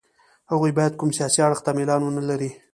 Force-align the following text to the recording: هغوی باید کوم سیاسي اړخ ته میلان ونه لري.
هغوی 0.51 0.71
باید 0.77 0.93
کوم 0.99 1.09
سیاسي 1.17 1.39
اړخ 1.45 1.59
ته 1.65 1.71
میلان 1.77 2.01
ونه 2.03 2.23
لري. 2.29 2.51